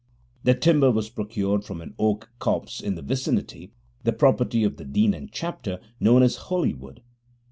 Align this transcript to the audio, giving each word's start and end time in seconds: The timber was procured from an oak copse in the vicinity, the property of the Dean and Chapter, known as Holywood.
The 0.43 0.55
timber 0.55 0.89
was 0.89 1.11
procured 1.11 1.63
from 1.63 1.79
an 1.79 1.93
oak 1.99 2.31
copse 2.39 2.81
in 2.81 2.95
the 2.95 3.03
vicinity, 3.03 3.71
the 4.03 4.11
property 4.11 4.63
of 4.63 4.77
the 4.77 4.83
Dean 4.85 5.13
and 5.13 5.31
Chapter, 5.31 5.79
known 5.99 6.23
as 6.23 6.37
Holywood. 6.37 7.03